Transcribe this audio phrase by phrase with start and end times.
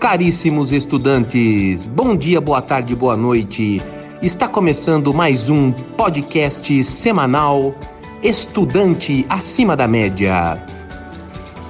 [0.00, 3.82] Caríssimos estudantes, bom dia, boa tarde, boa noite.
[4.22, 7.74] Está começando mais um podcast semanal
[8.22, 10.56] Estudante Acima da Média.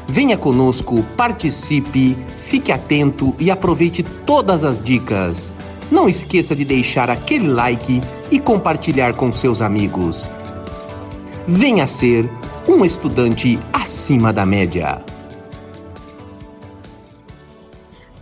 [0.07, 5.53] Venha conosco, participe, fique atento e aproveite todas as dicas.
[5.91, 8.01] Não esqueça de deixar aquele like
[8.31, 10.31] e compartilhar com seus amigos.
[11.49, 12.31] Venha ser
[12.69, 15.10] um estudante acima da média.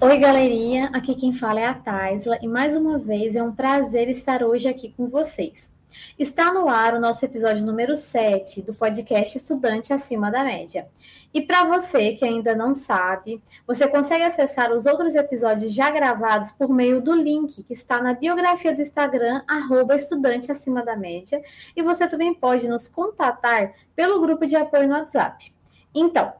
[0.01, 0.91] Oi, galerinha!
[0.93, 4.69] Aqui quem fala é a Taisla e mais uma vez é um prazer estar hoje
[4.69, 5.73] aqui com vocês.
[6.17, 10.87] Está no ar o nosso episódio número 7 do podcast Estudante Acima da Média.
[11.35, 16.53] E para você que ainda não sabe, você consegue acessar os outros episódios já gravados
[16.53, 21.43] por meio do link que está na biografia do Instagram, arroba Estudante Acima da Média,
[21.75, 25.53] e você também pode nos contatar pelo grupo de apoio no WhatsApp.
[25.93, 26.33] Então,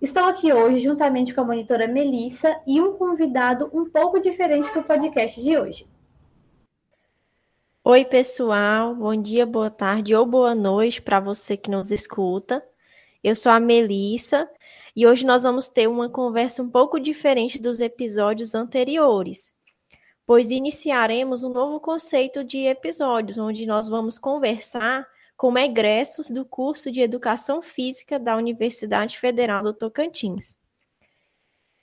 [0.00, 4.80] Estou aqui hoje juntamente com a monitora Melissa e um convidado um pouco diferente para
[4.80, 5.86] o podcast de hoje.
[7.84, 8.94] Oi, pessoal.
[8.94, 12.64] Bom dia, boa tarde ou boa noite para você que nos escuta.
[13.22, 14.48] Eu sou a Melissa
[14.96, 19.54] e hoje nós vamos ter uma conversa um pouco diferente dos episódios anteriores,
[20.24, 25.06] pois iniciaremos um novo conceito de episódios, onde nós vamos conversar
[25.40, 30.58] como egressos do curso de Educação Física da Universidade Federal do Tocantins.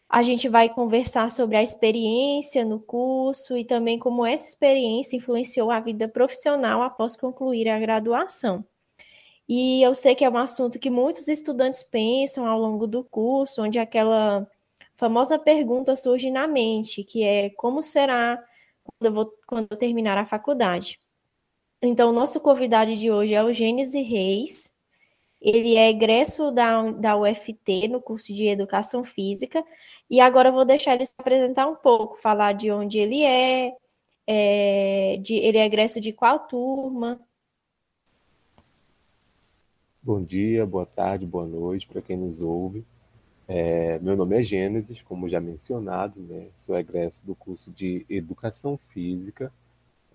[0.07, 5.71] A gente vai conversar sobre a experiência no curso e também como essa experiência influenciou
[5.71, 8.63] a vida profissional após concluir a graduação.
[9.49, 13.63] E eu sei que é um assunto que muitos estudantes pensam ao longo do curso,
[13.63, 14.47] onde aquela
[14.97, 18.37] famosa pergunta surge na mente, que é como será
[18.83, 20.99] quando eu, vou, quando eu terminar a faculdade.
[21.81, 24.71] Então, nosso convidado de hoje é o Gênesis Reis.
[25.39, 29.63] Ele é egresso da, da UFT no curso de Educação Física.
[30.09, 33.73] E agora eu vou deixar ele se apresentar um pouco, falar de onde ele é,
[34.25, 37.19] é de, ele é egresso de qual turma.
[40.01, 42.83] Bom dia, boa tarde, boa noite para quem nos ouve.
[43.47, 46.47] É, meu nome é Gênesis, como já mencionado, né?
[46.57, 49.53] sou egresso do curso de Educação Física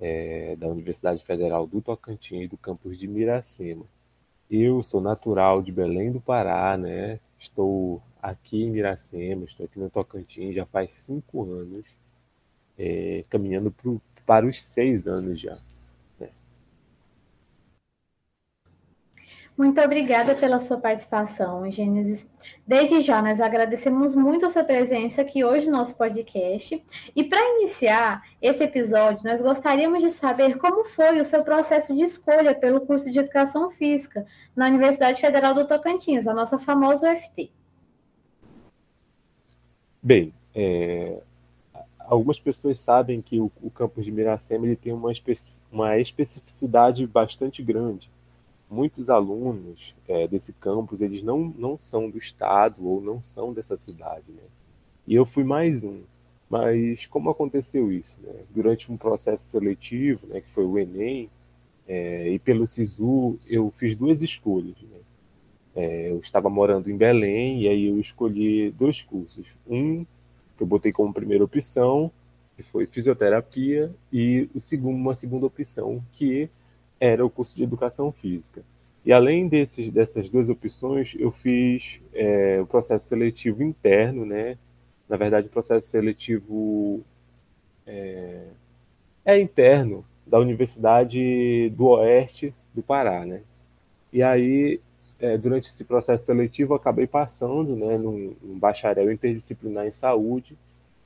[0.02, 3.84] é, da Universidade Federal do Tocantins, do campus de Miracema.
[4.50, 7.20] Eu sou natural de Belém do Pará, né?
[7.38, 11.86] Estou aqui em Miracema, estou aqui no Tocantins já faz cinco anos,
[12.76, 15.54] é, caminhando pro, para os seis anos já.
[19.56, 22.30] Muito obrigada pela sua participação, Gênesis.
[22.66, 26.82] Desde já, nós agradecemos muito a sua presença aqui hoje no nosso podcast.
[27.14, 32.02] E para iniciar esse episódio, nós gostaríamos de saber como foi o seu processo de
[32.02, 34.24] escolha pelo curso de Educação Física
[34.56, 37.52] na Universidade Federal do Tocantins, a nossa famosa UFT.
[40.02, 41.20] Bem, é,
[41.98, 45.34] algumas pessoas sabem que o, o campus de Miracema ele tem uma, espe
[45.70, 48.10] uma especificidade bastante grande
[48.72, 53.76] muitos alunos é, desse campus eles não, não são do estado ou não são dessa
[53.76, 54.42] cidade, né?
[55.06, 56.00] E eu fui mais um.
[56.48, 58.16] Mas como aconteceu isso?
[58.22, 58.32] Né?
[58.50, 61.28] Durante um processo seletivo, né, que foi o Enem,
[61.86, 64.76] é, e pelo SISU, eu fiz duas escolhas.
[64.82, 64.98] Né?
[65.74, 69.46] É, eu estava morando em Belém e aí eu escolhi dois cursos.
[69.68, 70.04] Um
[70.56, 72.10] que eu botei como primeira opção,
[72.56, 76.48] que foi fisioterapia, e o segundo, uma segunda opção, que
[77.02, 78.62] era o curso de educação física.
[79.04, 84.56] E além desses, dessas duas opções, eu fiz é, o processo seletivo interno, né?
[85.08, 87.00] Na verdade, o processo seletivo
[87.84, 88.44] é,
[89.24, 93.42] é interno da Universidade do Oeste do Pará, né?
[94.12, 94.80] E aí,
[95.18, 100.56] é, durante esse processo seletivo, acabei passando, né, num, num bacharel interdisciplinar em saúde,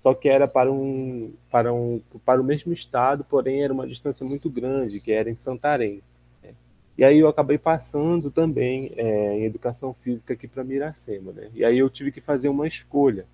[0.00, 4.24] só que era para um, para um para o mesmo estado, porém era uma distância
[4.24, 6.02] muito grande, que era em Santarém.
[6.42, 6.50] Né?
[6.96, 11.50] E aí eu acabei passando também é, em educação física aqui para Miracema, né?
[11.54, 13.26] E aí eu tive que fazer uma escolha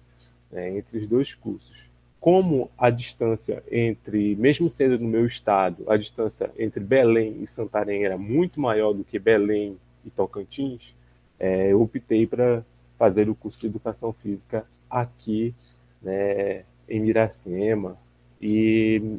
[0.51, 1.77] né, entre os dois cursos.
[2.21, 8.05] Como a distância entre, mesmo sendo no meu estado, a distância entre Belém e Santarém
[8.05, 10.95] era muito maior do que Belém e Tocantins,
[11.39, 12.65] é, eu optei para
[12.97, 15.53] fazer o curso de educação física aqui
[16.03, 17.97] né, em Miracema
[18.41, 19.19] e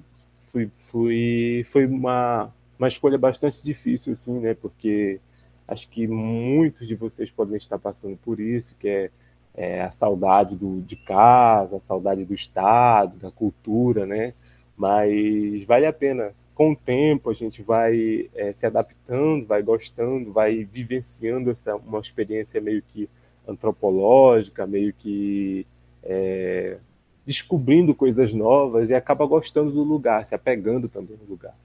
[0.51, 5.19] fui, fui, foi uma, uma escolha bastante difícil, assim, né, porque
[5.67, 9.11] acho que muitos de vocês podem estar passando por isso, que é,
[9.55, 14.33] é a saudade do, de casa, a saudade do Estado, da cultura, né,
[14.77, 16.31] mas vale a pena.
[16.53, 21.99] Com o tempo a gente vai é, se adaptando, vai gostando, vai vivenciando essa uma
[21.99, 23.09] experiência meio que
[23.47, 25.65] antropológica, meio que
[26.03, 26.77] é,
[27.25, 31.55] descobrindo coisas novas e acaba gostando do lugar, se apegando também no lugar.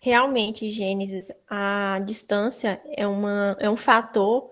[0.00, 4.50] Realmente, Gênesis, a distância é, uma, é um fator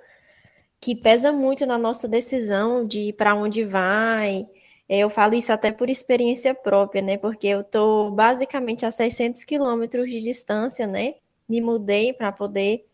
[0.81, 4.47] que pesa muito na nossa decisão de para onde vai.
[4.89, 7.17] É, eu falo isso até por experiência própria, né?
[7.17, 11.15] Porque eu estou basicamente a 600 quilômetros de distância, né?
[11.49, 12.85] Me mudei para poder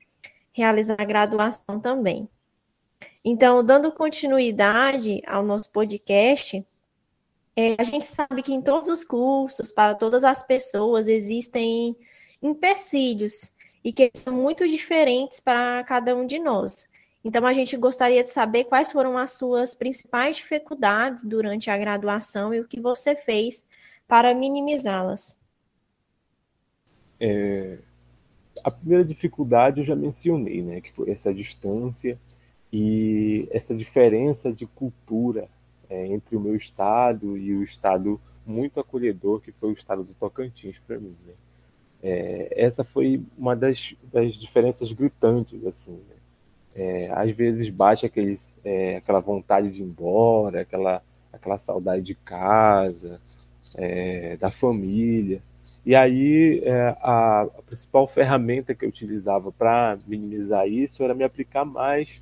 [0.53, 2.29] realizar a graduação também.
[3.25, 6.67] Então, dando continuidade ao nosso podcast,
[7.55, 11.95] é, a gente sabe que em todos os cursos, para todas as pessoas, existem
[12.43, 13.53] empecilhos
[13.85, 16.89] e que são muito diferentes para cada um de nós.
[17.23, 22.55] Então, a gente gostaria de saber quais foram as suas principais dificuldades durante a graduação
[22.55, 23.67] e o que você fez
[24.09, 25.39] para minimizá-las.
[27.21, 27.79] É,
[28.65, 32.19] a primeira dificuldade eu já mencionei, né, que foi essa distância
[32.73, 35.49] e essa diferença de cultura
[35.89, 40.15] é, entre o meu estado e o estado muito acolhedor que foi o estado do
[40.15, 41.17] Tocantins para mim.
[41.27, 41.35] Né?
[42.03, 45.93] É, essa foi uma das, das diferenças gritantes, assim.
[45.93, 46.17] Né?
[46.77, 51.03] É, às vezes bate aqueles, é, aquela vontade de ir embora, aquela,
[51.33, 53.21] aquela saudade de casa,
[53.77, 55.43] é, da família.
[55.85, 61.25] E aí é, a, a, principal ferramenta que eu utilizava para minimizar isso era me
[61.25, 62.21] aplicar mais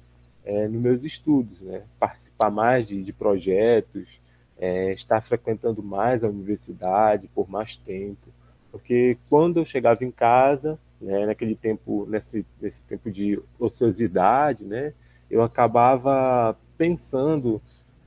[0.48, 1.82] é, nos meus estudos, né?
[2.00, 4.08] participar mais de, de projetos,
[4.58, 8.32] é, estar frequentando mais a universidade por mais tempo,
[8.72, 14.94] porque quando eu chegava em casa, né, naquele tempo, nesse, nesse tempo de ociosidade, né,
[15.30, 17.60] eu acabava pensando,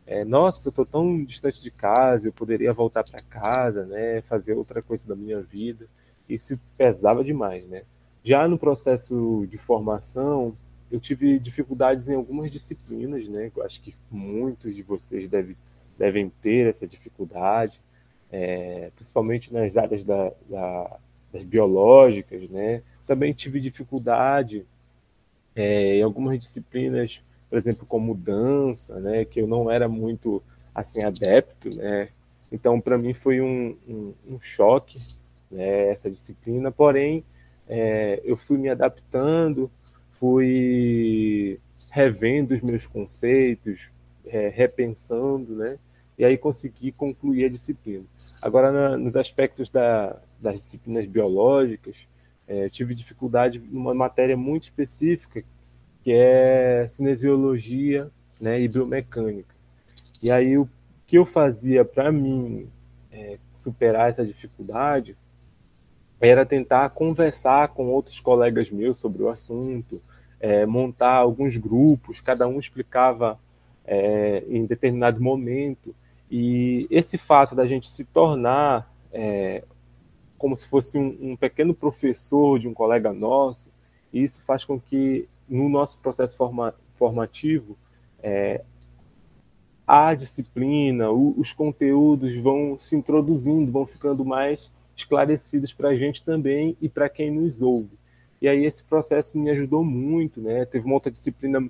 [0.08, 4.54] é, nossa, eu estou tão distante de casa, eu poderia voltar para casa, né, fazer
[4.54, 5.86] outra coisa da minha vida.
[6.28, 7.84] Isso pesava demais, né?
[8.24, 10.56] Já no processo de formação,
[10.92, 13.50] eu tive dificuldades em algumas disciplinas, né?
[13.56, 15.56] Eu acho que muitos de vocês devem,
[15.98, 17.80] devem ter essa dificuldade,
[18.30, 21.00] é, principalmente nas áreas da, da,
[21.32, 22.84] das biológicas, né?
[23.08, 24.66] Também tive dificuldade
[25.56, 29.24] é, em algumas disciplinas, por exemplo, como dança, né?
[29.24, 30.44] Que eu não era muito
[30.76, 32.10] assim adepto, né?
[32.52, 34.98] Então, para mim foi um, um, um choque
[35.50, 37.24] né, essa disciplina, porém
[37.68, 39.72] é, eu fui me adaptando
[40.22, 41.60] fui
[41.90, 43.90] revendo os meus conceitos,
[44.24, 45.80] é, repensando, né?
[46.16, 48.06] E aí consegui concluir a disciplina.
[48.40, 51.96] Agora, na, nos aspectos da, das disciplinas biológicas,
[52.48, 55.44] é, tive dificuldade numa matéria muito específica,
[56.04, 59.56] que é cinesiologia né, e biomecânica.
[60.22, 60.70] E aí, o
[61.08, 62.70] que eu fazia para mim
[63.12, 65.18] é, superar essa dificuldade
[66.20, 70.00] era tentar conversar com outros colegas meus sobre o assunto,
[70.42, 73.40] é, montar alguns grupos, cada um explicava
[73.86, 75.96] é, em determinado momento.
[76.30, 79.64] E esse fato da gente se tornar é,
[80.38, 83.72] como se fosse um, um, pequeno professor de um colega nosso,
[84.12, 87.78] isso faz com que no nosso processo forma, formativo
[88.24, 88.64] é,
[89.86, 96.24] a disciplina, o, os conteúdos vão se introduzindo, vão ficando mais esclarecidos para a gente
[96.24, 98.01] também e para quem nos ouve.
[98.42, 100.66] E aí esse processo me ajudou muito, né?
[100.66, 101.64] Teve uma outra disciplina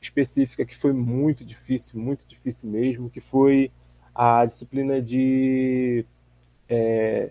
[0.00, 3.70] específica que foi muito difícil, muito difícil mesmo, que foi
[4.14, 6.04] a disciplina de
[6.68, 7.30] é,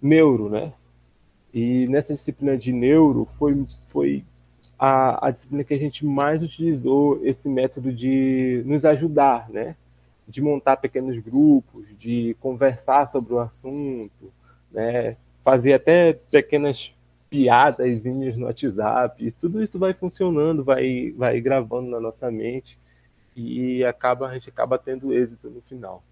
[0.00, 0.72] neuro, né?
[1.52, 4.24] E nessa disciplina de neuro foi, foi
[4.78, 9.74] a, a disciplina que a gente mais utilizou esse método de nos ajudar, né?
[10.26, 14.32] De montar pequenos grupos, de conversar sobre o assunto,
[14.70, 15.16] né?
[15.42, 16.92] Fazer até pequenas
[17.28, 22.78] piadas no WhatsApp, tudo isso vai funcionando, vai, vai gravando na nossa mente
[23.36, 26.02] e acaba, a gente acaba tendo êxito no final.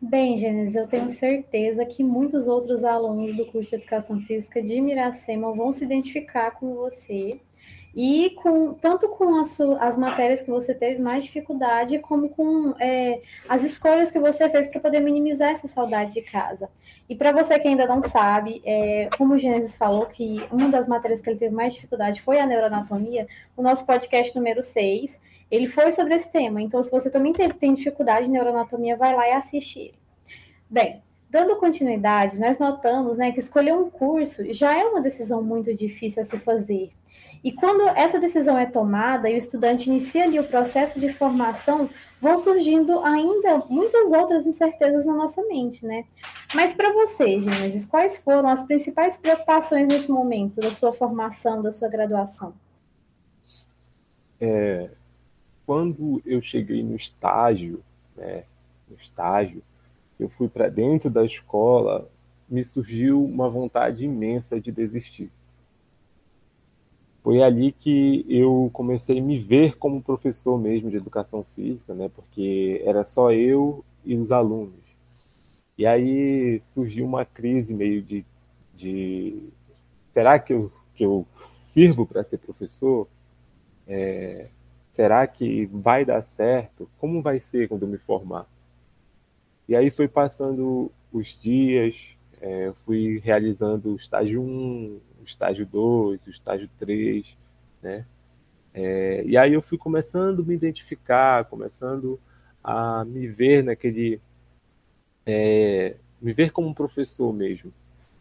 [0.00, 4.80] Bem, Gênesis, eu tenho certeza que muitos outros alunos do curso de Educação Física de
[4.80, 7.40] Miracema vão se identificar com você
[7.96, 13.22] e com tanto com as, as matérias que você teve mais dificuldade, como com é,
[13.48, 16.68] as escolhas que você fez para poder minimizar essa saudade de casa.
[17.08, 20.86] E para você que ainda não sabe, é, como o Gênesis falou, que uma das
[20.86, 23.26] matérias que ele teve mais dificuldade foi a neuroanatomia,
[23.56, 25.18] o nosso podcast número 6,
[25.50, 26.60] ele foi sobre esse tema.
[26.60, 29.94] Então, se você também tem, dificuldade em neuroanatomia, vai lá e assiste ele.
[30.68, 35.74] Bem, Dando continuidade, nós notamos né, que escolher um curso já é uma decisão muito
[35.74, 36.92] difícil a se fazer.
[37.46, 41.88] E quando essa decisão é tomada e o estudante inicia ali o processo de formação,
[42.20, 46.04] vão surgindo ainda muitas outras incertezas na nossa mente, né?
[46.52, 51.70] Mas para você, Gênesis, quais foram as principais preocupações nesse momento da sua formação, da
[51.70, 52.52] sua graduação?
[54.40, 54.90] É,
[55.64, 57.80] quando eu cheguei no estágio,
[58.16, 58.42] né,
[58.90, 59.62] no estágio,
[60.18, 62.10] eu fui para dentro da escola,
[62.48, 65.30] me surgiu uma vontade imensa de desistir.
[67.26, 72.08] Foi ali que eu comecei a me ver como professor mesmo de educação física, né,
[72.14, 74.78] porque era só eu e os alunos.
[75.76, 78.24] E aí surgiu uma crise meio de,
[78.76, 79.42] de
[80.12, 83.08] será que eu, que eu sirvo para ser professor?
[83.88, 84.46] É,
[84.92, 86.88] será que vai dar certo?
[86.96, 88.46] Como vai ser quando eu me formar?
[89.68, 96.26] E aí foi passando os dias, é, fui realizando o estágio 1, o estágio 2,
[96.26, 97.26] o estágio 3,
[97.82, 98.04] né?
[98.74, 102.20] É, e aí eu fui começando a me identificar, começando
[102.62, 104.20] a me ver naquele
[105.24, 107.72] é, me ver como um professor mesmo.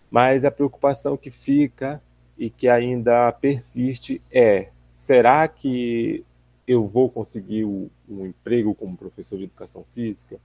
[0.09, 2.01] Mas a preocupação que fica
[2.37, 6.23] e que ainda persiste é: será que
[6.67, 10.39] eu vou conseguir um emprego como professor de educação física?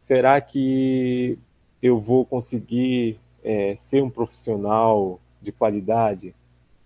[0.00, 1.38] Será que
[1.82, 6.34] eu vou conseguir é, ser um profissional de qualidade?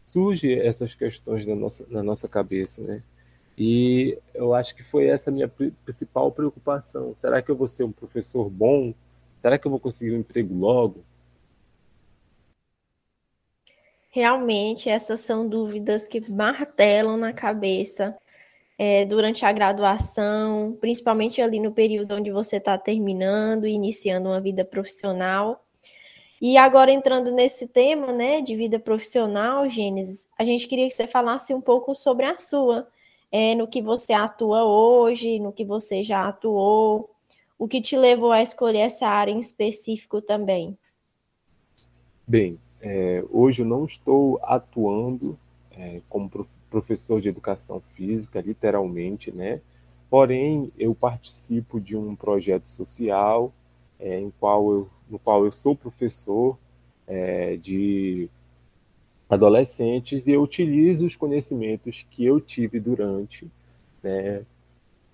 [0.04, 3.02] Surge essas questões na nossa, na nossa cabeça, né?
[3.56, 5.48] E eu acho que foi essa a minha
[5.84, 7.14] principal preocupação.
[7.14, 8.92] Será que eu vou ser um professor bom?
[9.40, 11.04] Será que eu vou conseguir um emprego logo?
[14.10, 18.16] Realmente, essas são dúvidas que martelam na cabeça
[18.78, 24.40] é, durante a graduação, principalmente ali no período onde você está terminando e iniciando uma
[24.40, 25.63] vida profissional.
[26.46, 31.06] E agora entrando nesse tema, né, de vida profissional, Gênesis, a gente queria que você
[31.06, 32.86] falasse um pouco sobre a sua
[33.32, 37.08] é, no que você atua hoje, no que você já atuou,
[37.58, 40.76] o que te levou a escolher essa área em específico também?
[42.28, 45.38] Bem, é, hoje eu não estou atuando
[45.70, 46.30] é, como
[46.68, 49.62] professor de educação física, literalmente, né?
[50.10, 53.50] Porém, eu participo de um projeto social
[53.98, 56.58] é, em qual eu, no qual eu sou professor
[57.06, 58.28] é, de
[59.30, 63.48] adolescentes e eu utilizo os conhecimentos que eu tive durante
[64.02, 64.44] né,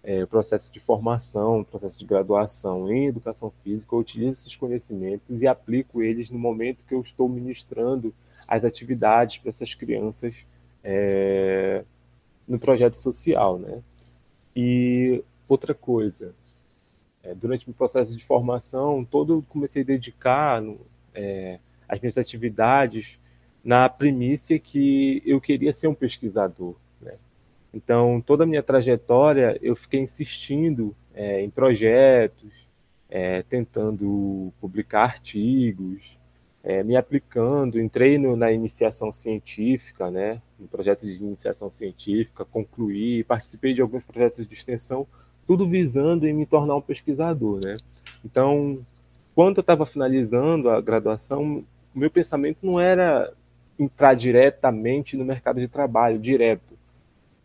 [0.02, 5.42] é, o processo de formação, processo de graduação em educação física, eu utilizo esses conhecimentos
[5.42, 8.14] e aplico eles no momento que eu estou ministrando
[8.48, 10.34] as atividades para essas crianças
[10.82, 11.84] é,
[12.48, 13.82] no projeto social, né?
[14.56, 16.34] E outra coisa,
[17.30, 20.80] é, durante o processo de formação, todo comecei a dedicar no,
[21.14, 21.58] é,
[21.88, 23.18] as minhas atividades
[23.64, 26.74] na primícia que eu queria ser um pesquisador.
[27.00, 27.14] Né?
[27.72, 32.52] Então, toda a minha trajetória, eu fiquei insistindo é, em projetos,
[33.08, 36.18] é, tentando publicar artigos,
[36.62, 43.24] é, me aplicando, entrei no, na iniciação científica, né, no projeto de iniciação científica, concluí,
[43.24, 45.06] participei de alguns projetos de extensão,
[45.50, 47.76] tudo visando em me tornar um pesquisador, né.
[48.24, 48.78] Então,
[49.34, 53.32] quando eu estava finalizando a graduação, o meu pensamento não era
[53.76, 56.78] entrar diretamente no mercado de trabalho, direto.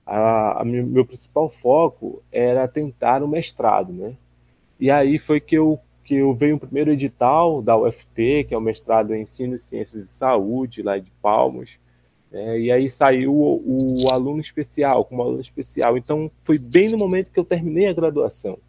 [0.06, 4.14] A, a meu principal foco era tentar o mestrado, né?
[4.80, 8.58] E aí foi que eu que eu veio o primeiro edital da UFT, que é
[8.58, 11.80] o mestrado em Ensino, Ciências e Saúde, lá de Palmas,
[12.36, 12.60] né?
[12.60, 15.98] e aí saiu o, o, aluno especial, como aluno especial.
[15.98, 18.60] Então, foi bem no momento que eu terminei a graduação.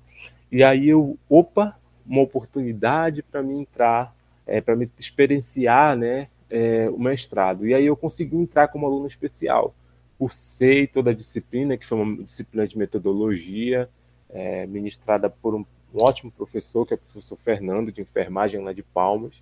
[0.52, 4.14] E aí eu, opa, uma oportunidade para me entrar,
[4.46, 7.66] é, para me experienciar, né, é, o mestrado.
[7.66, 9.74] E aí eu consegui entrar como aluno especial.
[10.16, 13.90] Cursei toda a disciplina, que foi uma disciplina de metodologia,
[14.30, 18.72] é, ministrada por um, um, ótimo professor, que é o professor Fernando, de enfermagem lá
[18.72, 19.34] de Palmas.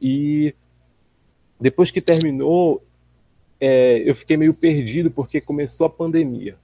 [0.00, 0.52] E
[1.60, 2.82] depois que terminou,
[3.64, 6.56] é, eu fiquei meio perdido, porque começou a pandemia.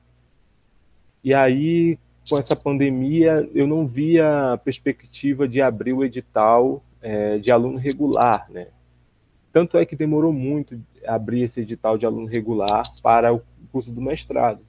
[1.23, 1.97] E aí,
[2.28, 7.78] com essa pandemia, eu não via a perspectiva de abrir o edital é, de aluno
[7.78, 8.67] regular, né?
[9.52, 13.40] Tanto é que demorou muito abrir esse edital de aluno regular para o
[13.71, 14.61] curso do mestrado.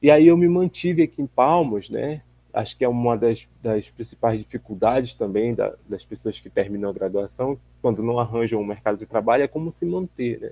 [0.00, 2.22] E aí eu me mantive aqui em Palmas, né?
[2.54, 6.92] Acho que é uma das, das principais dificuldades também da, das pessoas que terminam a
[6.92, 10.50] graduação, quando não arranjam um mercado de trabalho, é como se manter, né?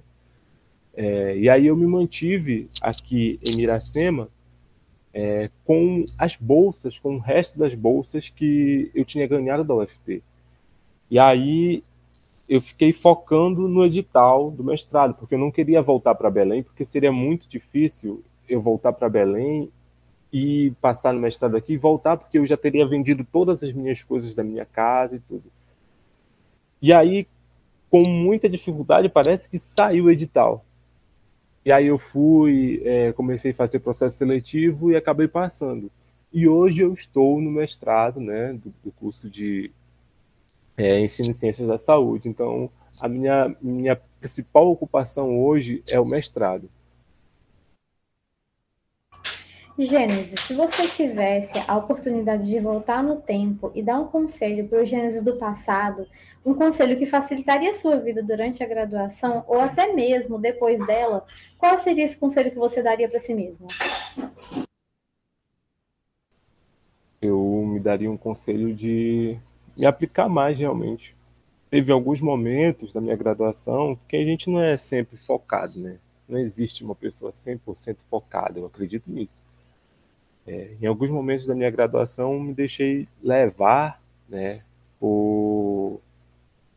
[0.97, 4.29] É, e aí eu me mantive aqui em Miracema
[5.13, 10.23] é, com as bolsas, com o resto das bolsas que eu tinha ganhado da UFT.
[11.11, 11.85] E aí
[12.49, 16.85] eu fiquei focando no edital do mestrado, porque eu não queria voltar para Belém, porque
[16.85, 19.71] seria muito difícil eu voltar para Belém
[20.33, 24.03] e passar no mestrado aqui e voltar, porque eu já teria vendido todas as minhas
[24.03, 25.45] coisas da minha casa e tudo.
[26.81, 27.27] E aí,
[27.91, 30.65] com muita dificuldade, parece que saiu o edital.
[31.67, 35.91] E aí eu fui, é, comecei a fazer processo seletivo e acabei passando.
[36.33, 39.73] E hoje eu estou no mestrado, né, do, do curso de
[40.77, 42.29] é, ensino em ciências da saúde.
[42.29, 42.71] Então,
[43.01, 46.71] a minha, minha principal ocupação hoje é o mestrado.
[49.79, 54.81] Gênesis, se você tivesse a oportunidade de voltar no tempo e dar um conselho para
[54.81, 56.07] o Gênesis do passado,
[56.47, 61.27] um conselho que facilitaria a sua vida durante a graduação ou até mesmo depois dela,
[61.59, 63.69] qual seria esse conselho que você daria para si mesmo?
[67.21, 69.37] Eu me daria um conselho de
[69.77, 71.15] me aplicar mais realmente.
[71.69, 75.99] Teve alguns momentos da minha graduação que a gente não é sempre focado, né?
[76.27, 79.45] Não existe uma pessoa 100% focada, eu acredito nisso
[80.47, 84.63] é, em alguns momentos da minha graduação, me deixei levar né,
[84.99, 86.01] por,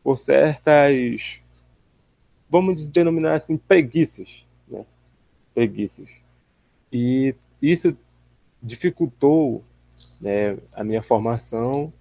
[0.02, 1.40] por certas,
[2.48, 4.44] vamos denominar assim, preguiças.
[4.68, 4.84] Né?
[5.54, 6.08] Preguiças.
[6.92, 7.96] E isso
[8.62, 9.64] dificultou
[10.20, 11.92] né, a minha formação,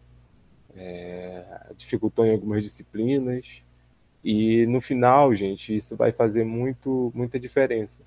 [0.75, 1.45] é,
[1.77, 3.45] dificultou em algumas disciplinas,
[4.23, 8.03] e no final, gente, isso vai fazer muito, muita diferença.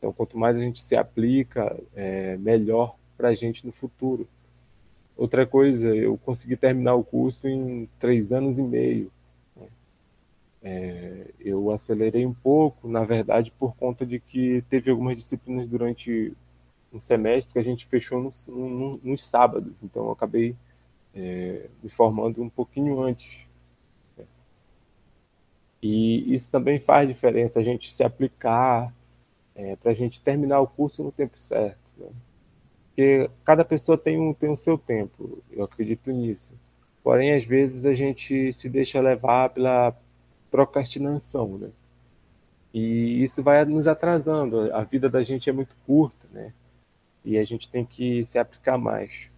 [0.00, 4.26] Então, quanto mais a gente se aplica, é, melhor para a gente no futuro.
[5.14, 9.12] Outra coisa, eu consegui terminar o curso em três anos e meio.
[9.54, 9.66] Né?
[10.62, 16.32] É, eu acelerei um pouco, na verdade, por conta de que teve algumas disciplinas durante
[16.90, 20.56] um semestre que a gente fechou nos, nos sábados, então eu acabei
[21.14, 23.46] é, me formando um pouquinho antes.
[25.82, 28.90] E isso também faz diferença, a gente se aplicar,
[29.54, 31.78] é, para a gente terminar o curso no tempo certo.
[31.96, 32.08] Né?
[32.88, 36.52] Porque cada pessoa tem um, tem o seu tempo, eu acredito nisso.
[37.02, 39.96] Porém, às vezes a gente se deixa levar pela
[40.50, 41.70] procrastinação, né?
[42.72, 44.72] E isso vai nos atrasando.
[44.74, 46.52] A vida da gente é muito curta, né?
[47.24, 49.28] E a gente tem que se aplicar mais.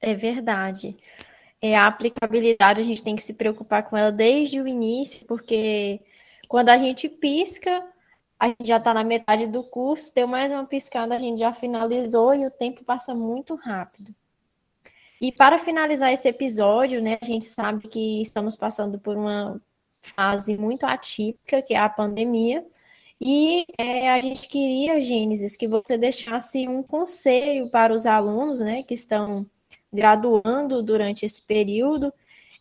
[0.00, 0.96] É verdade.
[1.60, 6.00] É, a aplicabilidade a gente tem que se preocupar com ela desde o início, porque
[6.54, 7.84] quando a gente pisca,
[8.38, 11.52] a gente já está na metade do curso, deu mais uma piscada, a gente já
[11.52, 14.14] finalizou e o tempo passa muito rápido.
[15.20, 19.60] E para finalizar esse episódio, né, a gente sabe que estamos passando por uma
[20.00, 22.64] fase muito atípica, que é a pandemia,
[23.20, 28.84] e é, a gente queria, Gênesis, que você deixasse um conselho para os alunos, né,
[28.84, 29.44] que estão
[29.92, 32.14] graduando durante esse período,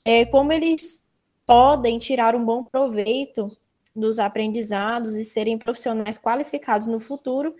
[0.03, 1.05] é, como eles
[1.45, 3.55] podem tirar um bom proveito
[3.95, 7.55] dos aprendizados e serem profissionais qualificados no futuro,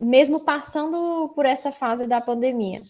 [0.00, 2.82] mesmo passando por essa fase da pandemia?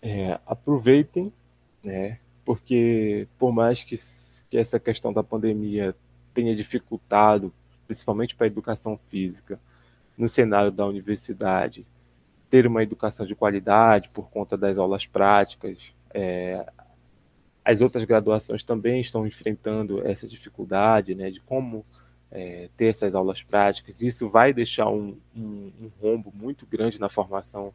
[0.00, 1.32] É, aproveitem,
[1.82, 2.18] né?
[2.44, 3.98] Porque por mais que,
[4.50, 5.94] que essa questão da pandemia
[6.34, 7.52] tenha dificultado,
[7.86, 9.60] principalmente para a educação física,
[10.16, 11.86] no cenário da universidade,
[12.50, 16.66] ter uma educação de qualidade por conta das aulas práticas, é,
[17.64, 21.84] as outras graduações também estão enfrentando essa dificuldade né, de como
[22.30, 24.00] é, ter essas aulas práticas.
[24.00, 27.72] Isso vai deixar um, um, um rombo muito grande na formação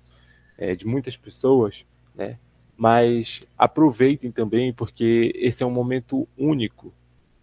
[0.57, 2.37] é, de muitas pessoas, né?
[2.75, 6.93] mas aproveitem também, porque esse é um momento único.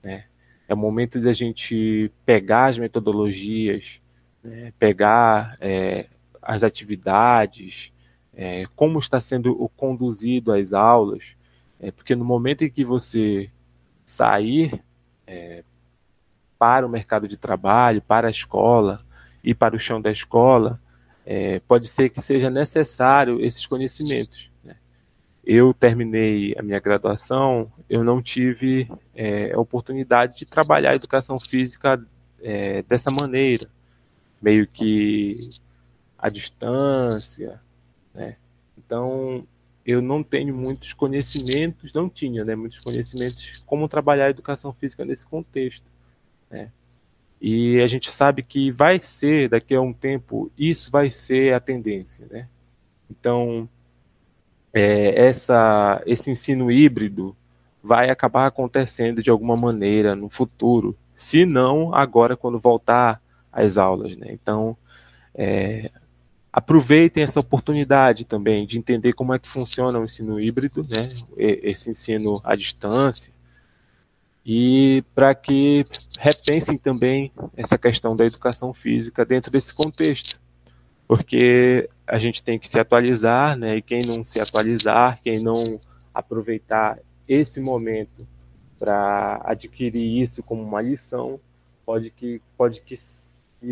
[0.02, 0.24] Né?
[0.68, 4.00] É o momento de a gente pegar as metodologias,
[4.42, 4.72] né?
[4.78, 6.08] pegar é,
[6.42, 7.92] as atividades,
[8.34, 11.36] é, como está sendo conduzido as aulas,
[11.84, 13.50] é porque no momento em que você
[14.04, 14.82] sair
[15.26, 15.62] é,
[16.58, 19.04] para o mercado de trabalho, para a escola
[19.42, 20.80] e para o chão da escola,
[21.26, 24.50] é, pode ser que seja necessário esses conhecimentos.
[24.62, 24.76] Né?
[25.44, 31.38] Eu terminei a minha graduação, eu não tive é, a oportunidade de trabalhar a educação
[31.38, 32.02] física
[32.42, 33.68] é, dessa maneira,
[34.40, 35.50] meio que
[36.18, 37.60] à distância,
[38.14, 38.36] né?
[38.78, 39.46] Então,
[39.84, 45.04] eu não tenho muitos conhecimentos, não tinha, né, muitos conhecimentos como trabalhar a educação física
[45.04, 45.86] nesse contexto,
[46.50, 46.70] né?
[47.40, 51.60] E a gente sabe que vai ser daqui a um tempo isso vai ser a
[51.60, 52.48] tendência, né?
[53.10, 53.68] Então
[54.72, 57.36] é, essa esse ensino híbrido
[57.82, 63.20] vai acabar acontecendo de alguma maneira no futuro, se não agora quando voltar
[63.52, 64.28] às aulas, né?
[64.30, 64.74] Então
[65.34, 65.90] é,
[66.54, 71.90] aproveitem essa oportunidade também de entender como é que funciona o ensino híbrido, né, esse
[71.90, 73.32] ensino à distância,
[74.46, 75.84] e para que
[76.16, 80.40] repensem também essa questão da educação física dentro desse contexto,
[81.08, 85.80] porque a gente tem que se atualizar, né, e quem não se atualizar, quem não
[86.14, 88.24] aproveitar esse momento
[88.78, 91.40] para adquirir isso como uma lição,
[91.84, 92.94] pode que, pode que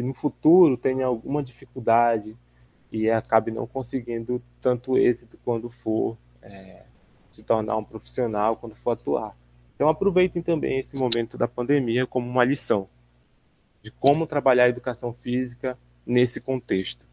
[0.02, 2.36] no futuro tenha alguma dificuldade
[2.92, 6.85] e acabe não conseguindo tanto êxito quando for é,
[7.33, 9.35] se tornar um profissional, quando for atuar.
[9.74, 12.88] Então aproveitem também esse momento da pandemia como uma lição
[13.83, 15.76] de como trabalhar a educação física
[16.07, 17.05] nesse contexto.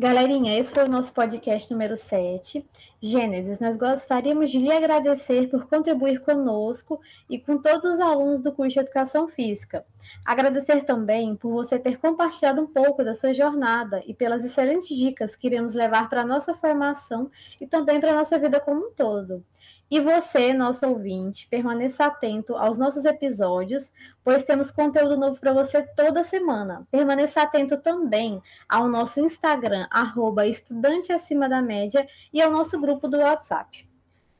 [0.00, 2.64] Galerinha, esse foi o nosso podcast número 7.
[3.00, 8.52] Gênesis, nós gostaríamos de lhe agradecer por contribuir conosco e com todos os alunos do
[8.52, 9.86] curso de Educação Física.
[10.24, 15.36] Agradecer também por você ter compartilhado um pouco da sua jornada e pelas excelentes dicas
[15.36, 17.30] que iremos levar para a nossa formação
[17.60, 19.44] e também para a nossa vida como um todo.
[19.90, 23.90] E você, nosso ouvinte, permaneça atento aos nossos episódios,
[24.22, 26.86] pois temos conteúdo novo para você toda semana.
[26.90, 33.06] Permaneça atento também ao nosso Instagram, arroba estudante acima da média, e ao nosso grupo
[33.06, 33.86] do WhatsApp.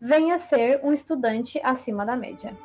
[0.01, 2.57] Venha ser um estudante acima da média.